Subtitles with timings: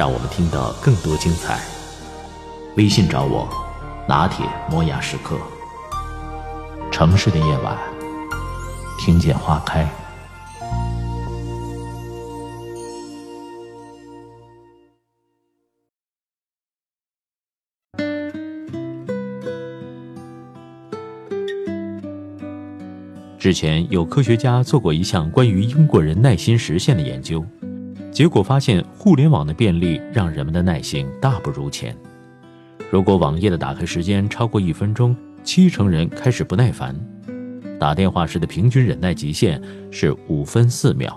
[0.00, 1.60] 让我们听到更多精彩。
[2.78, 3.46] 微信找我，
[4.08, 5.36] 拿铁磨牙时刻。
[6.90, 7.76] 城市的夜晚，
[8.98, 9.86] 听见花开。
[23.38, 27.44] 之前有科学家做过一项关于英国人耐心时限的研究，
[28.10, 31.96] 结果发现互联网的便利让人们的耐心大不如前。
[32.90, 36.94] 如果网页的打开时间超过一分钟，七成人开始不耐烦；
[37.78, 41.08] 打电话时的平均忍耐极限是五分四秒；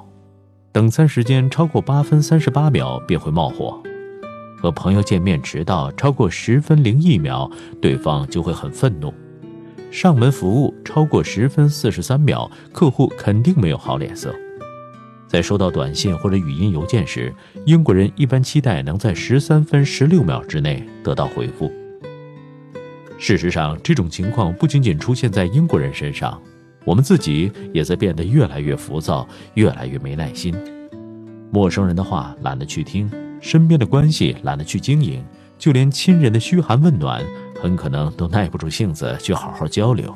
[0.71, 3.81] 等餐时间超过八分三十八秒便会冒火；
[4.61, 7.49] 和朋友见面迟到超过十分零一秒，
[7.81, 9.11] 对方就会很愤怒。
[9.89, 14.33] 上门服务超过十分四十三秒，客户肯定没有好脸色。
[15.33, 17.33] 在收到短信或者语音邮件时，
[17.65, 21.71] 英国人一般期待能在十三分十六秒之内得到回复。
[23.17, 26.39] 事实上，这种情况不仅仅出现在英国人身上，
[26.85, 30.55] 我们自己也在变得越来越浮躁，越来越没耐心。
[31.49, 33.09] 陌生人的话懒得去听，
[33.41, 35.25] 身边的关系懒得去经营，
[35.57, 37.25] 就连亲人的嘘寒问暖。
[37.59, 40.15] 很可能都耐不住性子去好好交流。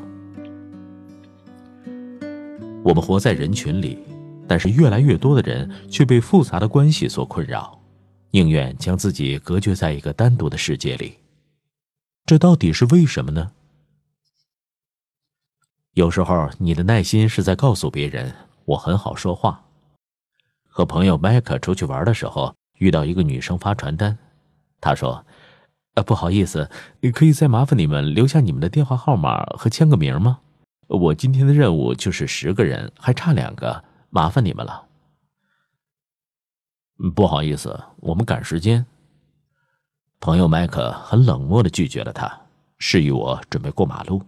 [2.84, 3.98] 我们活在人群里，
[4.48, 7.80] 但是越来越多的人却被复杂的关系所困扰，
[8.32, 11.18] 宁愿将自己隔绝在一个单独的世界里。
[12.26, 13.52] 这到底是为什么呢？
[15.94, 18.34] 有时候，你的耐心是在告诉别人
[18.66, 19.64] 我很好说话。
[20.68, 24.18] 和朋友麦克出去玩的时候，遇到一个女生发传单，
[24.80, 25.26] 她说。
[25.96, 26.70] 啊，不好意思，
[27.12, 30.42] 可以再麻烦你们留下你们的电话号码和签个名吗？
[30.88, 34.88] 我今天的任务就是十个人，还差两个，麻烦你们了。
[37.16, 38.86] 不好意思，我们赶时间。
[40.20, 42.42] 朋友麦克很冷漠的拒绝了他，
[42.80, 44.24] 示意我准备过马路。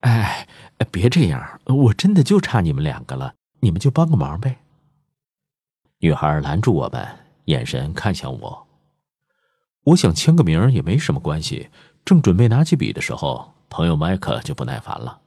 [0.00, 0.46] 哎，
[0.90, 4.58] 别这样，我真的就差你们两个了，你们就帮个忙呗。
[5.98, 7.06] 女孩拦住我们，
[7.46, 8.66] 眼神看向我。
[9.84, 11.70] 我想签个名也没什么关系，
[12.04, 15.20] 正准备拿起笔的时候，朋友麦克就不耐烦了。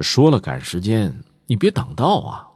[0.00, 2.48] 说了赶时间，你别挡道啊！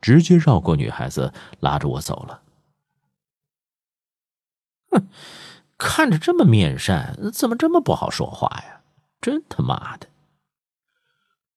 [0.00, 2.42] 直接绕过女孩子，拉着我走了。
[4.90, 5.08] 哼，
[5.76, 8.82] 看着这么面善，怎么这么不好说话呀？
[9.20, 10.08] 真他妈的！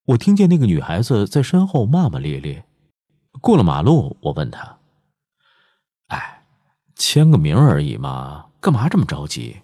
[0.06, 2.66] 我听见那个女孩子在身后骂骂咧咧。
[3.40, 4.78] 过了马路，我问她
[6.08, 6.38] ：“哎。”
[6.96, 9.62] 签个名而已嘛，干嘛这么着急？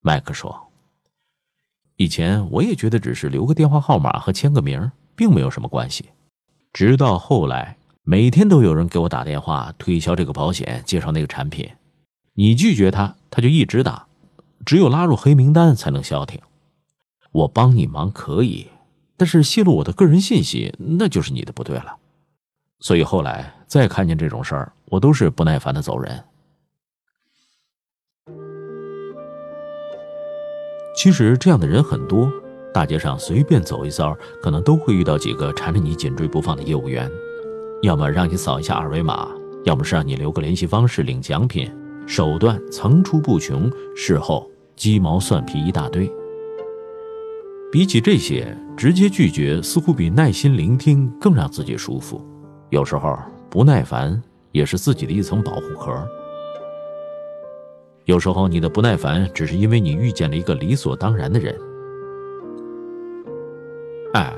[0.00, 0.63] 麦克说
[1.96, 6.10] ：“以前我也觉得只是留个电话号码和签个名，并没有什么关系。
[6.72, 11.68] 直到后来，每天都有人给我打电话推销这个保险，介绍那个产品。
[12.34, 14.06] 你拒绝他，他就一直打，
[14.64, 16.40] 只有拉入黑名单才能消停。
[17.32, 18.68] 我帮你忙可以，
[19.16, 21.96] 但是泄露我的个人信息，那就是你的不对了。
[22.80, 26.22] 所以后来再看见这种事儿。”我都是不耐烦的走人。
[30.94, 32.32] 其实这样的人很多，
[32.72, 37.10] 大街上随便走一遭，可能都会遇到几个缠着你紧追不放的业务员，
[37.82, 39.28] 要么让你扫一下二维码，
[39.64, 41.70] 要么是让你留个联系方式领奖品，
[42.06, 46.10] 手段层出不穷，事后鸡毛蒜皮一大堆。
[47.72, 52.24] 比起这些，直接拒绝似乎比耐心聆听更让自己舒服。
[52.70, 53.18] 有时候
[53.50, 54.22] 不耐烦。
[54.54, 55.92] 也是自己的一层保护壳。
[58.04, 61.58] 有时候你的不耐烦，只是因为你遇见了一个理所当然的人。
[64.12, 64.34] 哎，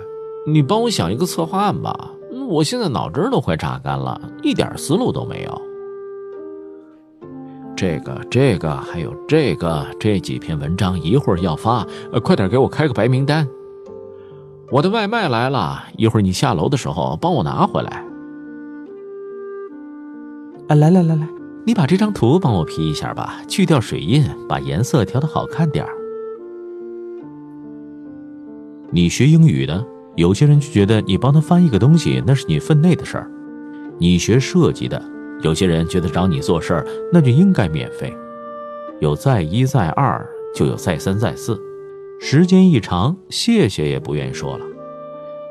[0.47, 2.11] 你帮我想一个策划案吧，
[2.49, 5.63] 我现在脑汁都快榨干了，一点思路都没有。
[7.77, 11.87] 这个、这个还有这个，这几篇文章一会儿要发，
[12.23, 13.47] 快点给我开个白名单。
[14.71, 18.05] 我的外卖来了，一会儿你下楼的时候帮我拿回来。
[20.69, 21.29] 啊，来来来来，
[21.67, 25.85] 你把这张图帮我 P 一下吧，去掉水印，把颜色调的好看点。
[28.93, 29.85] 你学英语的，
[30.15, 33.27] 有些人就觉得你帮他翻译个东西那是你分内的事儿；
[33.99, 35.03] 你学设计的，
[35.43, 38.17] 有些人觉得找你做事儿，那就应该免费。
[39.01, 40.25] 有再一再二，
[40.55, 41.61] 就有再三再四。
[42.21, 44.65] 时间一长，谢谢也不愿意说了。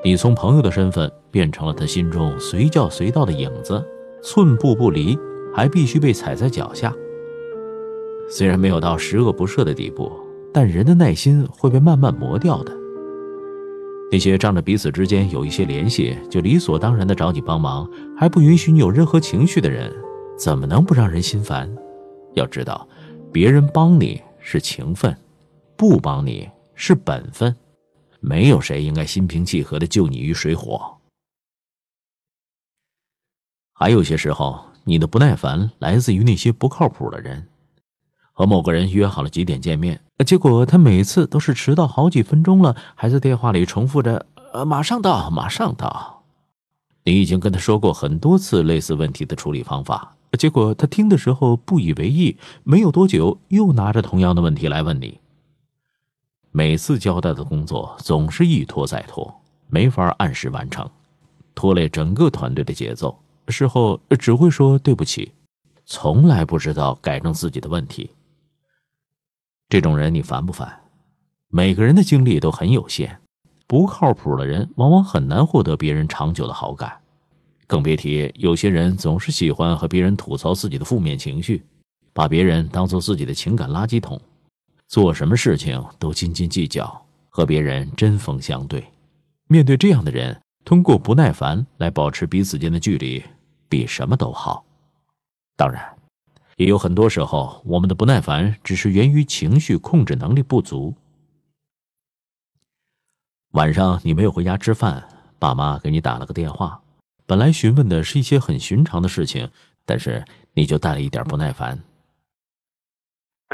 [0.02, 3.84] 你从朋友的身份变成了他心中随叫随到的影子，
[4.24, 5.20] 寸步不离，
[5.56, 6.94] 还必须被踩在脚下。
[8.30, 10.12] 虽然没有到十恶不赦的地步，
[10.54, 12.76] 但人的耐心会被慢慢磨掉的。
[14.12, 19.90] 那些仗着彼此之间有一些联系，就理所当然的找你帮忙，还不允许你有任何情绪的人，
[20.38, 21.74] 怎么能不让人心烦？
[22.34, 22.86] 要知道，
[23.32, 25.16] 别人帮你是情分，
[25.78, 27.56] 不帮你是本分，
[28.20, 30.82] 没有谁应该心平气和的救你于水火。
[33.74, 37.48] 还有些时候，你的不耐烦来自于那些不靠谱的人。
[38.32, 46.24] 和某个人约好了几点见面，结果他每次都是迟到好几分钟了，还在电话里重复着“呃，马上到，马上到”。
[47.06, 55.20] 你已经跟他说过很多次类似问题的处理方法，结果他听的时候不以为意，没有多久又拿着同样的问题来问你。
[56.52, 59.34] 每次交代的工作总是一拖再拖，
[59.68, 60.90] 没法按时完成，
[61.54, 63.18] 拖累整个团队的节奏。
[63.48, 65.32] 事后只会说对不起，
[65.86, 68.10] 从来不知道改正自己的问题。
[69.70, 70.82] 这种人你烦不烦？
[71.50, 73.20] 每个人的精力都很有限，
[73.68, 76.96] 不靠谱的人往往很难获得别人长久的好感，
[77.66, 81.64] 更别提有些人总是喜欢和别人吐槽自己的负面情绪，
[82.14, 84.20] 把别人当做自己的情感垃圾桶，
[84.88, 88.84] 做什么事情都斤斤计较，和别人针锋相对。
[89.48, 93.24] 面对这样的人，通过不耐烦来保持彼此间的距离，
[93.76, 94.64] 比什么都好。
[95.58, 95.92] 当然。
[96.58, 100.96] 也有很多时候，我们的不耐烦只是源于情绪控制能力不足。
[103.52, 105.06] 晚上你没有回家吃饭，
[105.38, 106.82] 爸妈给你打了个电话，
[107.26, 109.52] 本来询问的是一些很寻常的事情，
[109.86, 110.24] 但是
[110.54, 111.78] 你就带了一点不耐烦。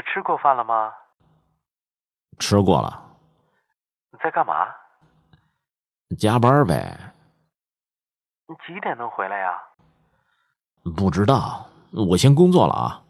[0.06, 0.92] 吃过饭了吗？
[2.38, 3.18] 吃过了。
[4.12, 4.68] 你在干嘛？
[6.16, 6.96] 加班呗。
[8.46, 9.60] 你几点能回来呀？
[10.96, 11.66] 不知道。
[11.92, 13.02] 我先工作了啊！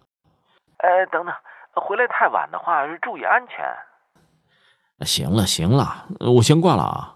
[0.79, 1.33] 哎，等等，
[1.75, 5.07] 回来太晚的话，注意安全。
[5.07, 7.15] 行了行了，我先挂了啊。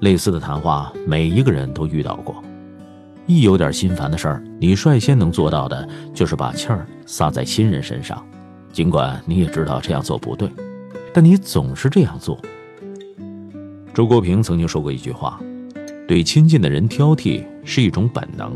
[0.00, 2.42] 类似的谈话，每一个人都遇到过。
[3.26, 8.26] 一有点心烦的事儿，你率先能做到的就是把气儿撒在亲人身上，
[8.72, 10.50] 尽管你也知道这样做不对，
[11.12, 12.38] 但你总是这样做。
[13.92, 15.38] 周国平曾经说过一句话。
[16.06, 18.52] 对亲近的人挑剔是一种本能，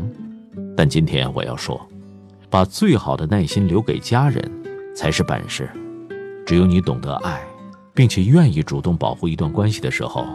[0.77, 1.83] 但今天我要说，
[2.47, 4.43] 把最好的耐心留给家人
[4.95, 5.67] 才是本事。
[6.45, 7.41] 只有你懂得爱，
[7.93, 10.27] 并且愿意主动保护一段关系的时候，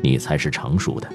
[0.00, 1.06] 你才是成熟的。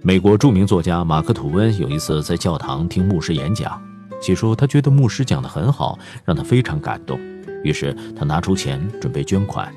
[0.00, 3.82] 美国著名作家马克·吐温有一次在教堂听牧师演讲，
[4.20, 7.18] 起初他觉得牧师讲得很好，让他非常感动，
[7.64, 9.74] 于是他拿出钱准备捐款。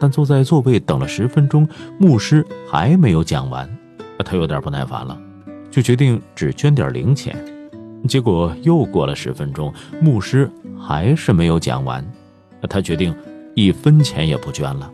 [0.00, 1.68] 但坐在座位等了十分钟，
[1.98, 3.68] 牧师还没有讲完，
[4.24, 5.18] 他有点不耐烦了，
[5.70, 7.36] 就决定只捐点零钱。
[8.06, 12.04] 结果又过了十分钟，牧师还是没有讲完，
[12.68, 13.14] 他决定
[13.54, 14.90] 一分钱也不捐了。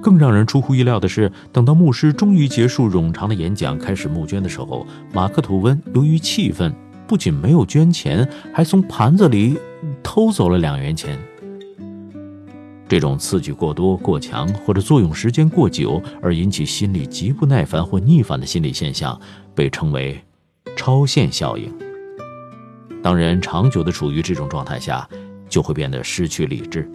[0.00, 6.72] 更让人出乎意料的是，等到牧师终于结束冗长的演讲，开始募捐的时候，马克吐温由于气愤，
[7.06, 9.58] 不仅没有捐钱，还从盘子里
[10.02, 11.18] 偷走了两元钱。
[12.86, 19.18] 这种刺激过多、过强，或者作用时间过久而引起心理极不耐烦或逆反的心理现象，
[19.54, 20.22] 被称为
[20.76, 21.72] 超限效应。
[23.02, 25.08] 当人长久地处于这种状态下，
[25.48, 26.88] 就会变得失去理智。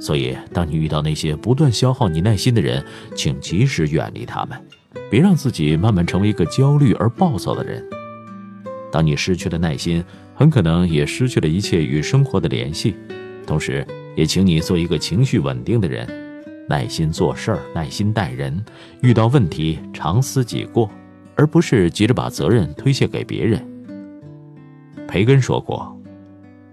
[0.00, 4.58] 所以，当你遇到那些不断消耗你耐心的人，请及时远离他们，
[5.10, 7.84] 别让自己慢慢成为一个焦虑而暴躁的人。
[8.90, 10.02] 当你失去了耐心，
[10.34, 12.96] 很可能也失去了一切与生活的联系，
[13.46, 13.86] 同时。
[14.18, 16.04] 也请你做一个情绪稳定的人，
[16.68, 18.64] 耐心做事儿，耐心待人，
[19.00, 20.90] 遇到问题常思己过，
[21.36, 23.64] 而不是急着把责任推卸给别人。
[25.06, 25.96] 培根说过：“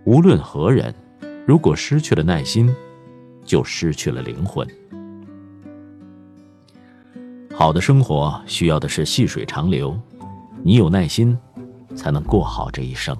[0.05, 0.91] 无论何人，
[1.45, 2.75] 如果失去了耐心，
[3.45, 4.67] 就失去了灵魂。”
[7.53, 9.95] 好的生活需要的是细水长流，
[10.63, 11.37] 你有耐心，
[11.95, 13.15] 才能过好这一生。